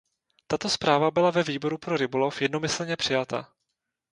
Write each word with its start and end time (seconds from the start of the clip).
Tato 0.47 0.69
zpráva 0.69 1.11
byla 1.11 1.31
ve 1.31 1.43
Výboru 1.43 1.77
pro 1.77 1.97
rybolov 1.97 2.41
jednomyslně 2.41 2.95
přijata. 2.97 3.53